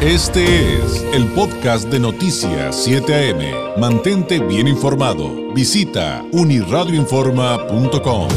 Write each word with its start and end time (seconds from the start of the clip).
Este 0.00 0.76
es 0.76 1.02
el 1.12 1.26
podcast 1.32 1.88
de 1.88 1.98
Noticias 1.98 2.84
7 2.84 3.32
AM. 3.32 3.80
Mantente 3.80 4.38
bien 4.38 4.68
informado. 4.68 5.52
Visita 5.52 6.24
uniradioinforma.com. 6.30 8.28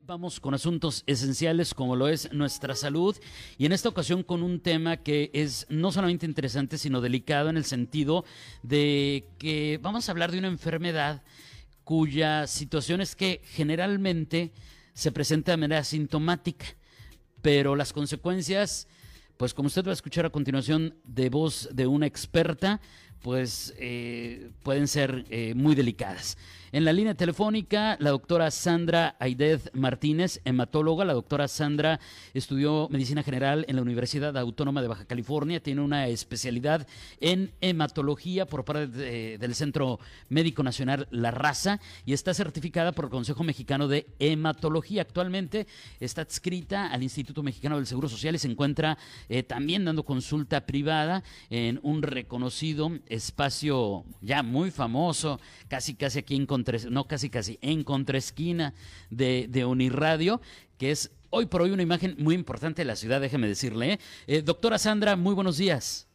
Vamos 0.00 0.40
con 0.40 0.52
asuntos 0.52 1.04
esenciales 1.06 1.72
como 1.72 1.96
lo 1.96 2.06
es 2.08 2.30
nuestra 2.34 2.74
salud 2.74 3.16
y 3.56 3.64
en 3.64 3.72
esta 3.72 3.88
ocasión 3.88 4.22
con 4.22 4.42
un 4.42 4.60
tema 4.60 4.98
que 4.98 5.30
es 5.32 5.64
no 5.70 5.90
solamente 5.90 6.26
interesante 6.26 6.76
sino 6.76 7.00
delicado 7.00 7.48
en 7.48 7.56
el 7.56 7.64
sentido 7.64 8.26
de 8.62 9.24
que 9.38 9.80
vamos 9.80 10.06
a 10.06 10.12
hablar 10.12 10.30
de 10.30 10.40
una 10.40 10.48
enfermedad 10.48 11.22
cuya 11.82 12.46
situación 12.46 13.00
es 13.00 13.16
que 13.16 13.40
generalmente 13.42 14.52
se 14.94 15.12
presenta 15.12 15.52
de 15.52 15.58
manera 15.58 15.84
sintomática, 15.84 16.66
pero 17.40 17.76
las 17.76 17.92
consecuencias, 17.92 18.88
pues 19.36 19.54
como 19.54 19.66
usted 19.66 19.84
va 19.84 19.90
a 19.90 19.94
escuchar 19.94 20.26
a 20.26 20.30
continuación 20.30 20.94
de 21.04 21.28
voz 21.28 21.68
de 21.72 21.86
una 21.86 22.06
experta, 22.06 22.80
pues 23.20 23.74
eh, 23.78 24.50
pueden 24.62 24.88
ser 24.88 25.24
eh, 25.30 25.54
muy 25.54 25.74
delicadas. 25.74 26.36
En 26.74 26.86
la 26.86 26.94
línea 26.94 27.14
telefónica, 27.14 27.98
la 28.00 28.08
doctora 28.08 28.50
Sandra 28.50 29.14
Aidez 29.18 29.68
Martínez, 29.74 30.40
hematóloga. 30.46 31.04
La 31.04 31.12
doctora 31.12 31.46
Sandra 31.46 32.00
estudió 32.32 32.88
medicina 32.88 33.22
general 33.22 33.66
en 33.68 33.76
la 33.76 33.82
Universidad 33.82 34.34
Autónoma 34.38 34.80
de 34.80 34.88
Baja 34.88 35.04
California. 35.04 35.62
Tiene 35.62 35.82
una 35.82 36.08
especialidad 36.08 36.86
en 37.20 37.52
hematología 37.60 38.46
por 38.46 38.64
parte 38.64 38.86
del 39.36 39.54
Centro 39.54 40.00
Médico 40.30 40.62
Nacional 40.62 41.08
La 41.10 41.30
Raza 41.30 41.78
y 42.06 42.14
está 42.14 42.32
certificada 42.32 42.92
por 42.92 43.04
el 43.04 43.10
Consejo 43.10 43.44
Mexicano 43.44 43.86
de 43.86 44.06
Hematología. 44.18 45.02
Actualmente 45.02 45.66
está 46.00 46.22
adscrita 46.22 46.86
al 46.86 47.02
Instituto 47.02 47.42
Mexicano 47.42 47.76
del 47.76 47.86
Seguro 47.86 48.08
Social 48.08 48.34
y 48.34 48.38
se 48.38 48.48
encuentra 48.48 48.96
eh, 49.28 49.42
también 49.42 49.84
dando 49.84 50.04
consulta 50.04 50.64
privada 50.64 51.22
en 51.50 51.80
un 51.82 52.00
reconocido 52.00 52.92
espacio 53.10 54.06
ya 54.22 54.42
muy 54.42 54.70
famoso, 54.70 55.38
casi 55.68 55.96
casi 55.96 56.20
aquí 56.20 56.34
en 56.34 56.46
no 56.90 57.06
casi 57.06 57.30
casi, 57.30 57.58
en 57.62 57.84
contraesquina 57.84 58.74
de, 59.10 59.46
de 59.48 59.64
Uniradio, 59.64 60.40
que 60.78 60.90
es 60.90 61.10
hoy 61.30 61.46
por 61.46 61.62
hoy 61.62 61.70
una 61.70 61.82
imagen 61.82 62.14
muy 62.18 62.34
importante 62.34 62.82
de 62.82 62.86
la 62.86 62.96
ciudad, 62.96 63.20
déjeme 63.20 63.48
decirle. 63.48 63.94
¿eh? 63.94 63.98
Eh, 64.26 64.42
doctora 64.42 64.78
Sandra, 64.78 65.16
muy 65.16 65.34
buenos 65.34 65.56
días. 65.56 66.08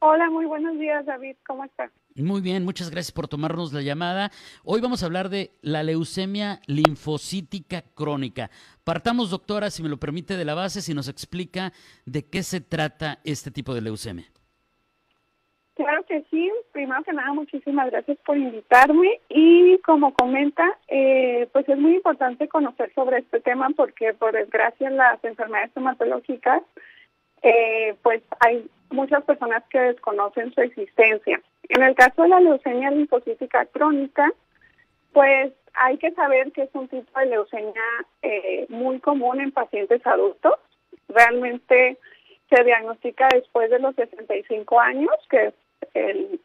Hola, 0.00 0.30
muy 0.30 0.46
buenos 0.46 0.78
días, 0.78 1.04
David. 1.04 1.36
¿Cómo 1.46 1.64
estás? 1.64 1.90
Muy 2.16 2.40
bien, 2.40 2.64
muchas 2.64 2.90
gracias 2.90 3.12
por 3.12 3.28
tomarnos 3.28 3.72
la 3.72 3.82
llamada. 3.82 4.32
Hoy 4.64 4.80
vamos 4.80 5.02
a 5.02 5.06
hablar 5.06 5.28
de 5.28 5.52
la 5.60 5.82
leucemia 5.82 6.60
linfocítica 6.66 7.82
crónica. 7.82 8.50
Partamos, 8.82 9.30
doctora, 9.30 9.70
si 9.70 9.82
me 9.82 9.88
lo 9.88 9.98
permite, 9.98 10.36
de 10.36 10.44
la 10.44 10.54
base, 10.54 10.82
si 10.82 10.94
nos 10.94 11.08
explica 11.08 11.72
de 12.06 12.24
qué 12.24 12.42
se 12.42 12.60
trata 12.60 13.20
este 13.24 13.50
tipo 13.50 13.74
de 13.74 13.82
leucemia. 13.82 14.26
Claro 15.80 16.04
que 16.04 16.22
sí. 16.30 16.52
Primero 16.72 17.02
que 17.04 17.14
nada, 17.14 17.32
muchísimas 17.32 17.90
gracias 17.90 18.18
por 18.26 18.36
invitarme. 18.36 19.18
Y 19.30 19.78
como 19.78 20.12
comenta, 20.12 20.62
eh, 20.88 21.48
pues 21.54 21.66
es 21.70 21.78
muy 21.78 21.94
importante 21.94 22.48
conocer 22.48 22.92
sobre 22.92 23.20
este 23.20 23.40
tema 23.40 23.70
porque, 23.74 24.12
por 24.12 24.32
desgracia, 24.32 24.90
las 24.90 25.24
enfermedades 25.24 25.74
hematológicas, 25.74 26.60
eh, 27.40 27.94
pues 28.02 28.20
hay 28.40 28.68
muchas 28.90 29.24
personas 29.24 29.64
que 29.70 29.80
desconocen 29.80 30.52
su 30.52 30.60
existencia. 30.60 31.40
En 31.70 31.82
el 31.82 31.94
caso 31.94 32.24
de 32.24 32.28
la 32.28 32.40
leucemia 32.40 32.90
linfocítica 32.90 33.64
crónica, 33.64 34.30
pues 35.14 35.50
hay 35.72 35.96
que 35.96 36.10
saber 36.10 36.52
que 36.52 36.64
es 36.64 36.70
un 36.74 36.88
tipo 36.88 37.18
de 37.20 37.24
leucemia 37.24 37.84
eh, 38.20 38.66
muy 38.68 39.00
común 39.00 39.40
en 39.40 39.50
pacientes 39.50 40.06
adultos. 40.06 40.56
Realmente 41.08 41.96
se 42.50 42.64
diagnostica 42.64 43.28
después 43.32 43.70
de 43.70 43.78
los 43.78 43.94
65 43.94 44.78
años, 44.78 45.14
que 45.30 45.46
es 45.46 45.54
el, 45.94 46.40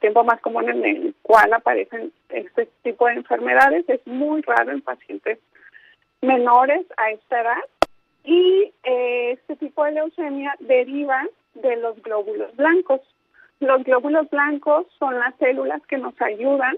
tiempo 0.00 0.24
más 0.24 0.40
común 0.40 0.68
en 0.68 0.84
el 0.84 1.14
cual 1.22 1.52
aparecen 1.52 2.12
este 2.28 2.68
tipo 2.82 3.06
de 3.06 3.14
enfermedades. 3.14 3.88
Es 3.88 4.06
muy 4.06 4.42
raro 4.42 4.72
en 4.72 4.82
pacientes 4.82 5.38
menores 6.20 6.86
a 6.96 7.10
esta 7.10 7.40
edad. 7.40 7.62
Y 8.24 8.72
eh, 8.84 9.32
este 9.32 9.56
tipo 9.56 9.84
de 9.84 9.92
leucemia 9.92 10.54
deriva 10.60 11.26
de 11.54 11.76
los 11.76 12.00
glóbulos 12.02 12.54
blancos. 12.56 13.00
Los 13.60 13.84
glóbulos 13.84 14.28
blancos 14.30 14.86
son 14.98 15.18
las 15.18 15.34
células 15.36 15.80
que 15.86 15.96
nos 15.96 16.20
ayudan 16.20 16.76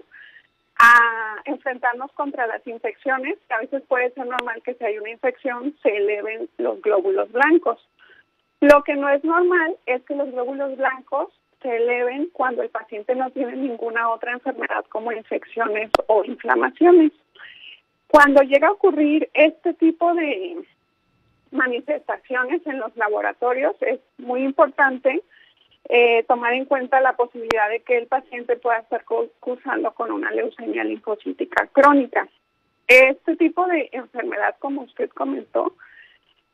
a 0.79 1.41
enfrentarnos 1.45 2.11
contra 2.13 2.47
las 2.47 2.65
infecciones. 2.65 3.37
A 3.49 3.59
veces 3.59 3.83
puede 3.87 4.11
ser 4.11 4.25
normal 4.25 4.61
que 4.63 4.75
si 4.75 4.85
hay 4.85 4.97
una 4.97 5.09
infección 5.09 5.75
se 5.83 5.95
eleven 5.95 6.49
los 6.57 6.81
glóbulos 6.81 7.31
blancos. 7.31 7.85
Lo 8.61 8.83
que 8.83 8.95
no 8.95 9.09
es 9.09 9.23
normal 9.23 9.75
es 9.85 10.01
que 10.03 10.15
los 10.15 10.31
glóbulos 10.31 10.77
blancos 10.77 11.29
se 11.61 11.75
eleven 11.75 12.29
cuando 12.31 12.61
el 12.61 12.69
paciente 12.69 13.15
no 13.15 13.29
tiene 13.31 13.55
ninguna 13.55 14.09
otra 14.09 14.31
enfermedad 14.31 14.85
como 14.89 15.11
infecciones 15.11 15.89
o 16.07 16.23
inflamaciones. 16.23 17.11
Cuando 18.07 18.41
llega 18.41 18.69
a 18.69 18.71
ocurrir 18.71 19.29
este 19.33 19.73
tipo 19.73 20.13
de 20.13 20.57
manifestaciones 21.51 22.65
en 22.65 22.79
los 22.79 22.95
laboratorios, 22.95 23.75
es 23.81 23.99
muy 24.17 24.43
importante 24.43 25.21
eh, 25.87 26.23
tomar 26.23 26.53
en 26.53 26.65
cuenta 26.65 27.01
la 27.01 27.13
posibilidad 27.15 27.69
de 27.69 27.81
que 27.81 27.97
el 27.97 28.07
paciente 28.07 28.55
pueda 28.57 28.79
estar 28.79 29.03
cursando 29.39 29.91
con 29.93 30.11
una 30.11 30.31
leucemia 30.31 30.83
linfocítica 30.83 31.67
crónica. 31.67 32.27
Este 32.87 33.35
tipo 33.35 33.67
de 33.67 33.89
enfermedad, 33.91 34.55
como 34.59 34.81
usted 34.81 35.09
comentó, 35.09 35.75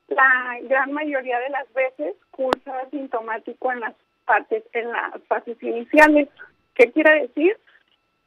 la 0.07 0.59
gran 0.63 0.91
mayoría 0.91 1.39
de 1.39 1.49
las 1.49 1.71
veces 1.73 2.15
cursa 2.31 2.79
asintomático 2.79 3.71
en 3.71 3.79
las 3.79 3.95
partes, 4.25 4.63
en 4.73 4.91
las 4.91 5.21
fases 5.27 5.61
iniciales. 5.61 6.29
¿Qué 6.73 6.91
quiere 6.91 7.21
decir? 7.21 7.57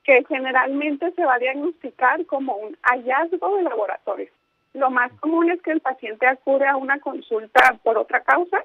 Que 0.04 0.24
generalmente 0.26 1.12
se 1.12 1.24
va 1.24 1.34
a 1.34 1.38
diagnosticar 1.38 2.24
como 2.26 2.56
un 2.56 2.76
hallazgo 2.82 3.56
de 3.56 3.62
laboratorio. 3.64 4.30
Lo 4.74 4.90
más 4.90 5.12
común 5.20 5.50
es 5.50 5.60
que 5.62 5.72
el 5.72 5.80
paciente 5.80 6.26
acude 6.26 6.66
a 6.66 6.76
una 6.76 6.98
consulta 7.00 7.78
por 7.82 7.98
otra 7.98 8.22
causa, 8.22 8.64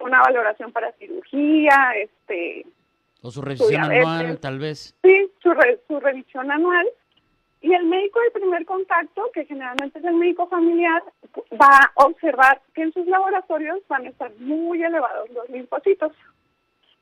una 0.00 0.20
valoración 0.20 0.72
para 0.72 0.92
cirugía, 0.92 1.92
este... 1.96 2.66
O 3.22 3.30
su 3.30 3.40
revisión 3.40 3.82
anual, 3.84 4.38
tal 4.40 4.58
vez. 4.58 4.96
Sí, 5.02 5.30
su, 5.42 5.52
su 5.86 6.00
revisión 6.00 6.50
anual. 6.50 6.86
Y 7.60 7.72
el 7.72 7.84
médico 7.84 8.18
de 8.20 8.32
primer 8.32 8.64
contacto, 8.66 9.30
que 9.32 9.44
generalmente 9.44 10.00
es 10.00 10.04
el 10.04 10.14
médico 10.14 10.48
familiar, 10.48 11.00
va 11.52 11.92
a 11.96 12.04
observar 12.04 12.60
que 12.74 12.82
en 12.82 12.92
sus 12.92 13.06
laboratorios 13.06 13.78
van 13.88 14.06
a 14.06 14.08
estar 14.08 14.32
muy 14.38 14.82
elevados 14.82 15.30
los 15.30 15.48
linfocitos. 15.48 16.12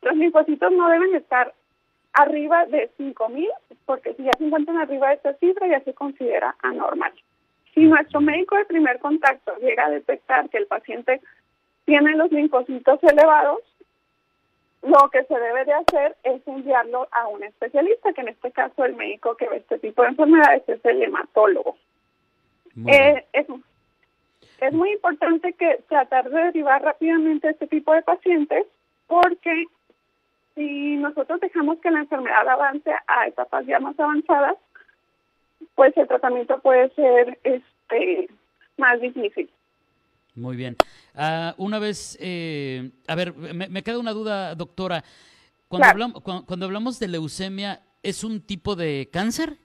Los 0.02 0.16
linfocitos 0.16 0.72
no 0.72 0.88
deben 0.88 1.14
estar 1.14 1.52
arriba 2.12 2.66
de 2.66 2.90
5.000, 2.98 3.48
porque 3.86 4.14
si 4.14 4.24
ya 4.24 4.32
se 4.36 4.44
encuentran 4.44 4.78
arriba 4.78 5.08
de 5.08 5.14
esta 5.14 5.34
cifra 5.34 5.68
ya 5.68 5.80
se 5.80 5.94
considera 5.94 6.56
anormal. 6.62 7.12
Si 7.74 7.84
nuestro 7.84 8.20
médico 8.20 8.56
de 8.56 8.64
primer 8.64 8.98
contacto 8.98 9.54
llega 9.60 9.86
a 9.86 9.90
detectar 9.90 10.48
que 10.48 10.58
el 10.58 10.66
paciente 10.66 11.20
tiene 11.84 12.16
los 12.16 12.30
linfocitos 12.32 12.98
elevados, 13.04 13.60
lo 14.82 15.10
que 15.10 15.24
se 15.24 15.38
debe 15.38 15.64
de 15.64 15.74
hacer 15.74 16.16
es 16.24 16.46
enviarlo 16.46 17.06
a 17.12 17.28
un 17.28 17.44
especialista, 17.44 18.12
que 18.12 18.22
en 18.22 18.28
este 18.28 18.50
caso 18.50 18.84
el 18.84 18.96
médico 18.96 19.36
que 19.36 19.48
ve 19.48 19.58
este 19.58 19.78
tipo 19.78 20.02
de 20.02 20.08
enfermedades 20.08 20.68
es 20.68 20.84
el 20.84 21.02
hematólogo. 21.02 21.76
Eh, 22.86 23.24
es, 23.32 23.46
es 24.60 24.72
muy 24.72 24.92
importante 24.92 25.52
que 25.52 25.82
tratar 25.88 26.30
de 26.30 26.44
derivar 26.44 26.82
rápidamente 26.82 27.50
este 27.50 27.66
tipo 27.66 27.92
de 27.92 28.02
pacientes 28.02 28.66
porque 29.06 29.66
si 30.60 30.96
nosotros 30.96 31.40
dejamos 31.40 31.78
que 31.80 31.90
la 31.90 32.00
enfermedad 32.00 32.46
avance 32.46 32.90
a 33.06 33.26
etapas 33.26 33.64
ya 33.66 33.80
más 33.80 33.98
avanzadas, 33.98 34.56
pues 35.74 35.96
el 35.96 36.06
tratamiento 36.06 36.60
puede 36.60 36.90
ser 36.90 37.38
este 37.44 38.28
más 38.76 39.00
difícil. 39.00 39.50
Muy 40.34 40.56
bien. 40.56 40.76
Ah, 41.14 41.54
una 41.56 41.78
vez, 41.78 42.18
eh, 42.20 42.90
a 43.08 43.14
ver, 43.14 43.34
me, 43.34 43.82
queda 43.82 43.98
una 43.98 44.12
duda, 44.12 44.54
doctora. 44.54 45.02
Cuando, 45.68 45.88
hablamos, 45.88 46.22
cuando, 46.22 46.66
hablamos 46.66 46.98
de 46.98 47.08
leucemia, 47.08 47.80
¿es 48.02 48.22
un 48.22 48.42
tipo 48.42 48.76
de 48.76 49.08
cáncer? 49.10 49.56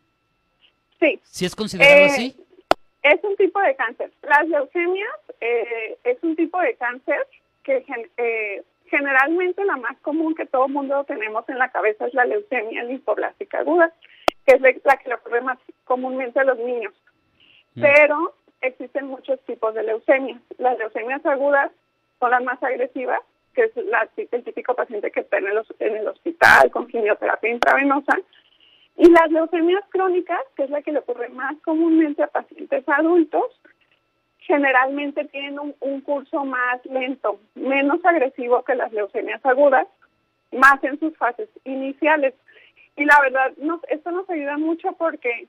Sí. 0.99 1.19
¿Si 1.23 1.45
es 1.45 1.55
considerado 1.55 1.97
eh, 1.97 2.05
así? 2.05 2.35
Es 3.03 3.21
un 3.23 3.35
tipo 3.35 3.59
de 3.59 3.75
cáncer. 3.75 4.11
Las 4.23 4.47
leucemias 4.47 5.19
eh, 5.41 5.97
es 6.05 6.17
un 6.23 6.35
tipo 6.35 6.59
de 6.59 6.75
cáncer 6.75 7.27
que 7.63 7.83
Generalmente 8.87 9.65
la 9.65 9.77
más 9.77 9.97
común 10.01 10.35
que 10.35 10.45
todo 10.45 10.67
el 10.67 10.73
mundo 10.73 11.03
tenemos 11.05 11.47
en 11.49 11.57
la 11.57 11.69
cabeza 11.69 12.07
es 12.07 12.13
la 12.13 12.25
leucemia 12.25 12.83
linfoblástica 12.83 13.59
aguda, 13.59 13.91
que 14.45 14.55
es 14.55 14.61
la 14.61 14.97
que 14.97 15.09
le 15.09 15.15
ocurre 15.15 15.41
más 15.41 15.57
comúnmente 15.85 16.39
a 16.39 16.43
los 16.43 16.57
niños. 16.59 16.93
Mm. 17.75 17.81
Pero 17.81 18.35
existen 18.61 19.07
muchos 19.07 19.39
tipos 19.45 19.73
de 19.73 19.83
leucemia. 19.83 20.39
Las 20.57 20.77
leucemias 20.77 21.25
agudas 21.25 21.71
son 22.19 22.31
las 22.31 22.43
más 22.43 22.61
agresivas, 22.61 23.19
que 23.53 23.63
es 23.63 23.71
el 24.31 24.43
típico 24.43 24.75
paciente 24.75 25.11
que 25.11 25.21
está 25.21 25.37
en 25.37 25.47
el, 25.47 25.61
en 25.79 25.95
el 25.95 26.07
hospital 26.07 26.69
con 26.71 26.87
quimioterapia 26.87 27.49
intravenosa. 27.49 28.17
Y 28.97 29.09
las 29.09 29.29
leucemias 29.31 29.83
crónicas, 29.89 30.39
que 30.55 30.63
es 30.63 30.69
la 30.69 30.81
que 30.81 30.91
le 30.91 30.99
ocurre 30.99 31.29
más 31.29 31.55
comúnmente 31.63 32.23
a 32.23 32.27
pacientes 32.27 32.87
adultos, 32.87 33.59
generalmente 34.45 35.25
tienen 35.25 35.59
un, 35.79 36.01
curso 36.01 36.45
más 36.45 36.85
lento, 36.85 37.39
menos 37.55 38.03
agresivo 38.05 38.63
que 38.63 38.75
las 38.75 38.91
leucemias 38.93 39.43
agudas, 39.45 39.87
más 40.51 40.83
en 40.83 40.99
sus 40.99 41.17
fases 41.17 41.49
iniciales. 41.63 42.33
Y 42.95 43.05
la 43.05 43.19
verdad, 43.21 43.51
esto 43.89 44.11
nos 44.11 44.29
ayuda 44.29 44.57
mucho 44.57 44.93
porque 44.93 45.47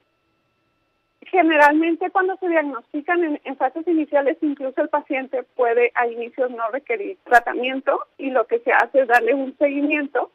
generalmente 1.21 2.11
cuando 2.11 2.37
se 2.37 2.49
diagnostican 2.49 3.23
en, 3.23 3.41
en, 3.45 3.57
fases 3.57 3.87
iniciales, 3.87 4.39
incluso 4.41 4.81
el 4.81 4.89
paciente 4.89 5.43
puede 5.43 5.93
a 5.95 6.07
inicios 6.07 6.51
no 6.51 6.69
requerir 6.71 7.19
tratamiento 7.25 8.07
y 8.17 8.31
lo 8.31 8.47
que 8.47 8.61
se 8.61 8.73
hace 8.73 9.01
es 9.01 9.09
darle 9.09 9.35
un 9.35 9.57
seguimiento 9.59 10.31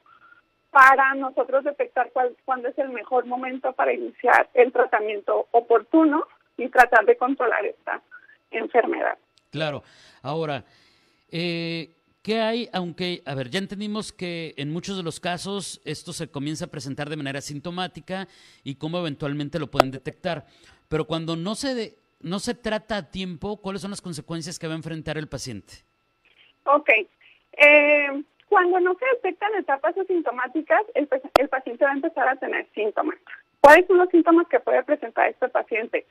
para 0.69 1.15
nosotros 1.15 1.63
detectar 1.63 2.11
cuál, 2.11 2.35
cuándo 2.45 2.69
es 2.69 2.77
el 2.77 2.89
mejor 2.89 3.25
momento 3.25 3.73
para 3.73 3.93
iniciar 3.93 4.49
el 4.53 4.71
tratamiento 4.71 5.47
oportuno 5.51 6.25
y 6.57 6.69
tratar 6.69 7.05
de 7.05 7.17
controlar 7.17 7.65
esta 7.65 8.01
enfermedad. 8.51 9.17
Claro. 9.49 9.83
Ahora, 10.21 10.63
eh, 11.31 11.89
¿qué 12.21 12.39
hay? 12.39 12.69
Aunque, 12.73 13.21
a 13.25 13.35
ver, 13.35 13.49
ya 13.49 13.59
entendimos 13.59 14.11
que 14.11 14.53
en 14.57 14.71
muchos 14.71 14.97
de 14.97 15.03
los 15.03 15.19
casos 15.19 15.81
esto 15.85 16.13
se 16.13 16.29
comienza 16.29 16.65
a 16.65 16.69
presentar 16.69 17.09
de 17.09 17.17
manera 17.17 17.41
sintomática 17.41 18.27
y 18.63 18.75
cómo 18.75 18.99
eventualmente 18.99 19.59
lo 19.59 19.67
pueden 19.67 19.91
detectar. 19.91 20.45
Pero 20.87 21.05
cuando 21.05 21.35
no 21.35 21.55
se, 21.55 21.95
no 22.21 22.39
se 22.39 22.53
trata 22.53 22.97
a 22.97 23.11
tiempo, 23.11 23.57
¿cuáles 23.61 23.81
son 23.81 23.91
las 23.91 24.01
consecuencias 24.01 24.59
que 24.59 24.67
va 24.67 24.73
a 24.73 24.77
enfrentar 24.77 25.17
el 25.17 25.27
paciente? 25.27 25.73
Ok. 26.65 26.89
Eh, 27.53 28.23
cuando 28.47 28.79
no 28.79 28.95
se 28.95 29.05
detectan 29.15 29.55
etapas 29.55 29.97
asintomáticas, 29.97 30.81
el, 30.93 31.07
el 31.39 31.49
paciente 31.49 31.85
va 31.85 31.91
a 31.91 31.95
empezar 31.95 32.27
a 32.27 32.35
tener 32.35 32.67
síntomas. 32.73 33.17
¿Cuáles 33.61 33.87
son 33.87 33.97
los 33.97 34.09
síntomas 34.09 34.47
que 34.49 34.59
puede 34.59 34.83
presentar 34.83 35.29
este 35.29 35.47
paciente? 35.47 36.05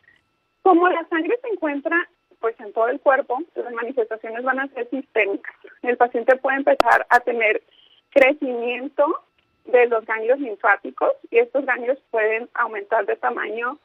Como 0.62 0.88
la 0.88 1.06
sangre 1.08 1.38
se 1.42 1.48
encuentra 1.48 2.08
pues 2.40 2.58
en 2.60 2.72
todo 2.72 2.88
el 2.88 3.00
cuerpo, 3.00 3.38
las 3.54 3.72
manifestaciones 3.72 4.42
van 4.42 4.60
a 4.60 4.69
ser 4.69 4.88
sistémicas. 4.90 5.54
El 5.82 5.96
paciente 5.96 6.37
puede 6.37 6.58
empezar 6.58 7.06
a 7.08 7.20
tener 7.20 7.62
crecimiento 8.10 9.22
de 9.66 9.87
los 9.87 10.04
ganglios 10.04 10.40
linfáticos 10.40 11.12
y 11.31 11.38
estos 11.38 11.64
ganglios 11.64 11.98
pueden 12.10 12.48
aumentar 12.54 13.06
de 13.06 13.16
tamaño 13.16 13.78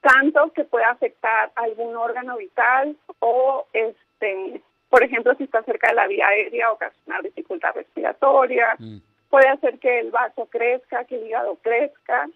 tanto 0.00 0.52
que 0.52 0.64
puede 0.64 0.84
afectar 0.84 1.50
algún 1.56 1.96
órgano 1.96 2.36
vital 2.36 2.96
o 3.20 3.66
este 3.72 4.60
por 4.90 5.02
ejemplo 5.02 5.34
si 5.36 5.44
está 5.44 5.62
cerca 5.62 5.88
de 5.88 5.94
la 5.94 6.06
vía 6.06 6.28
aérea 6.28 6.70
ocasionar 6.70 7.22
dificultad 7.22 7.74
respiratoria 7.74 8.76
mm. 8.78 8.98
puede 9.30 9.48
hacer 9.48 9.78
que 9.78 10.00
el 10.00 10.10
vaso 10.10 10.46
crezca 10.46 11.04
que 11.04 11.16
el 11.16 11.26
hígado 11.26 11.56
crezca 11.62 12.28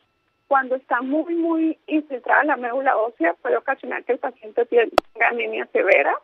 cuando 0.49 0.77
está 0.77 1.03
muy, 1.03 1.35
muy 1.35 1.79
infiltrada 1.87 2.43
la 2.43 2.57
médula 2.57 2.97
ósea, 2.97 3.35
puede 3.35 3.59
ocasionar 3.59 4.03
que 4.05 4.13
el 4.13 4.19
paciente 4.19 4.65
tenga 4.65 5.29
anemia 5.29 5.67
severa, 5.67 6.15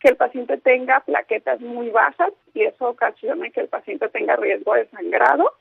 que 0.00 0.08
el 0.08 0.16
paciente 0.16 0.58
tenga 0.58 1.00
plaquetas 1.00 1.60
muy 1.60 1.88
bajas 1.90 2.32
y 2.52 2.64
eso 2.64 2.88
ocasiona 2.88 3.48
que 3.50 3.60
el 3.60 3.68
paciente 3.68 4.08
tenga 4.08 4.34
riesgo 4.36 4.74
de 4.74 4.88
sangrado. 4.88 5.52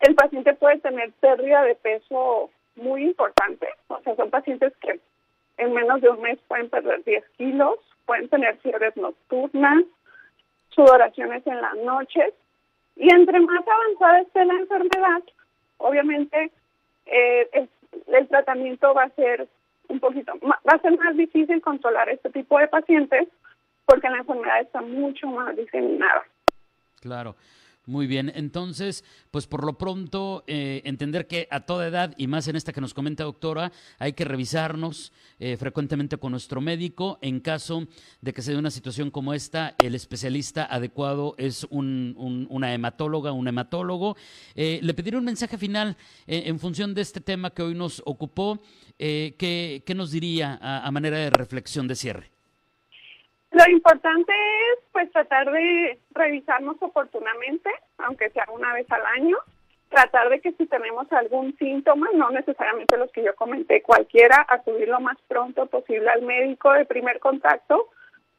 El 0.00 0.14
paciente 0.14 0.52
puede 0.54 0.78
tener 0.80 1.10
pérdida 1.20 1.62
de 1.62 1.74
peso 1.76 2.50
muy 2.76 3.04
importante, 3.04 3.68
o 3.88 4.00
sea, 4.00 4.14
son 4.14 4.30
pacientes 4.30 4.74
que 4.78 5.00
en 5.56 5.72
menos 5.72 6.00
de 6.00 6.10
un 6.10 6.20
mes 6.20 6.38
pueden 6.48 6.68
perder 6.68 7.02
10 7.04 7.24
kilos, 7.38 7.78
pueden 8.04 8.28
tener 8.28 8.58
fiebres 8.58 8.96
nocturnas, 8.96 9.84
sudoraciones 10.70 11.46
en 11.46 11.60
las 11.60 11.76
noches 11.76 12.34
y 12.96 13.12
entre 13.12 13.40
más 13.40 13.64
avanzada 13.66 14.20
esté 14.20 14.44
la 14.44 14.54
enfermedad, 14.54 15.22
obviamente 15.78 16.50
eh, 17.06 17.68
el, 18.06 18.28
tratamiento 18.28 18.94
va 18.94 19.04
a 19.04 19.10
ser 19.10 19.48
un 19.88 20.00
poquito, 20.00 20.32
va 20.42 20.74
a 20.74 20.80
ser 20.80 20.96
más 20.98 21.16
difícil 21.16 21.60
controlar 21.60 22.08
este 22.08 22.30
tipo 22.30 22.58
de 22.58 22.68
pacientes 22.68 23.28
porque 23.86 24.08
la 24.08 24.18
enfermedad 24.18 24.60
está 24.60 24.80
mucho 24.80 25.26
más 25.26 25.56
diseminada. 25.56 26.22
Claro. 27.00 27.34
Muy 27.84 28.06
bien, 28.06 28.30
entonces, 28.36 29.02
pues 29.32 29.48
por 29.48 29.64
lo 29.64 29.76
pronto, 29.76 30.44
eh, 30.46 30.82
entender 30.84 31.26
que 31.26 31.48
a 31.50 31.66
toda 31.66 31.88
edad, 31.88 32.14
y 32.16 32.28
más 32.28 32.46
en 32.46 32.54
esta 32.54 32.72
que 32.72 32.80
nos 32.80 32.94
comenta 32.94 33.24
doctora, 33.24 33.72
hay 33.98 34.12
que 34.12 34.24
revisarnos 34.24 35.12
eh, 35.40 35.56
frecuentemente 35.56 36.16
con 36.16 36.30
nuestro 36.30 36.60
médico. 36.60 37.18
En 37.22 37.40
caso 37.40 37.88
de 38.20 38.32
que 38.32 38.40
se 38.40 38.52
dé 38.52 38.58
una 38.58 38.70
situación 38.70 39.10
como 39.10 39.34
esta, 39.34 39.74
el 39.82 39.96
especialista 39.96 40.64
adecuado 40.64 41.34
es 41.38 41.66
un, 41.70 42.46
una 42.48 42.72
hematóloga, 42.72 43.32
un 43.32 43.48
hematólogo. 43.48 44.16
Eh, 44.54 44.78
le 44.80 44.94
pediré 44.94 45.16
un 45.16 45.24
mensaje 45.24 45.58
final 45.58 45.96
en 46.28 46.60
función 46.60 46.94
de 46.94 47.02
este 47.02 47.20
tema 47.20 47.50
que 47.50 47.62
hoy 47.62 47.74
nos 47.74 48.00
ocupó. 48.06 48.62
¿qué, 48.96 49.82
nos 49.96 50.12
diría 50.12 50.56
a 50.62 50.88
manera 50.92 51.18
de 51.18 51.30
reflexión 51.30 51.88
de 51.88 51.96
cierre? 51.96 52.41
Lo 53.64 53.70
importante 53.70 54.32
es 54.72 54.78
pues 54.90 55.12
tratar 55.12 55.50
de 55.52 55.98
revisarnos 56.14 56.76
oportunamente, 56.80 57.70
aunque 57.98 58.30
sea 58.30 58.44
una 58.52 58.72
vez 58.72 58.90
al 58.90 59.06
año, 59.06 59.36
tratar 59.88 60.30
de 60.30 60.40
que 60.40 60.52
si 60.52 60.66
tenemos 60.66 61.10
algún 61.12 61.56
síntoma, 61.58 62.08
no 62.14 62.30
necesariamente 62.30 62.96
los 62.96 63.12
que 63.12 63.22
yo 63.22 63.36
comenté, 63.36 63.82
cualquiera, 63.82 64.44
acudir 64.48 64.88
lo 64.88 65.00
más 65.00 65.16
pronto 65.28 65.66
posible 65.66 66.08
al 66.10 66.22
médico 66.22 66.72
de 66.72 66.86
primer 66.86 67.20
contacto 67.20 67.88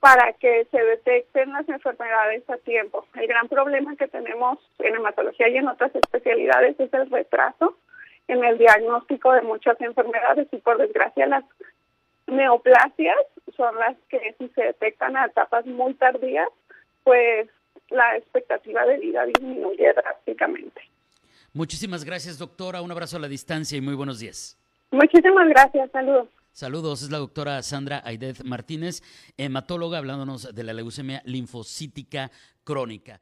para 0.01 0.33
que 0.33 0.65
se 0.71 0.83
detecten 0.83 1.53
las 1.53 1.69
enfermedades 1.69 2.49
a 2.49 2.57
tiempo. 2.57 3.05
El 3.15 3.27
gran 3.27 3.47
problema 3.47 3.95
que 3.95 4.09
tenemos 4.09 4.59
en 4.79 4.95
hematología 4.95 5.47
y 5.47 5.55
en 5.55 5.69
otras 5.69 5.95
especialidades 5.95 6.77
es 6.79 6.93
el 6.93 7.09
retraso 7.09 7.77
en 8.27 8.43
el 8.43 8.57
diagnóstico 8.57 9.31
de 9.31 9.41
muchas 9.41 9.79
enfermedades 9.79 10.47
y 10.51 10.57
por 10.57 10.77
desgracia 10.79 11.27
las 11.27 11.45
neoplasias 12.27 13.17
son 13.55 13.75
las 13.77 13.97
que 14.09 14.35
si 14.37 14.47
se 14.49 14.63
detectan 14.63 15.15
a 15.17 15.25
etapas 15.25 15.65
muy 15.65 15.93
tardías, 15.95 16.49
pues 17.03 17.49
la 17.89 18.17
expectativa 18.17 18.85
de 18.85 18.97
vida 18.97 19.25
disminuye 19.25 19.93
drásticamente. 19.93 20.81
Muchísimas 21.53 22.03
gracias, 22.03 22.39
doctora. 22.39 22.81
Un 22.81 22.91
abrazo 22.91 23.17
a 23.17 23.19
la 23.19 23.27
distancia 23.27 23.77
y 23.77 23.81
muy 23.81 23.93
buenos 23.93 24.19
días. 24.19 24.57
Muchísimas 24.91 25.47
gracias. 25.49 25.91
Saludos. 25.91 26.27
Saludos, 26.51 27.01
es 27.01 27.09
la 27.09 27.17
doctora 27.17 27.61
Sandra 27.63 28.03
Aidez 28.05 28.43
Martínez, 28.43 29.01
hematóloga, 29.37 29.97
hablándonos 29.97 30.53
de 30.53 30.63
la 30.63 30.73
leucemia 30.73 31.23
linfocítica 31.25 32.29
crónica. 32.63 33.21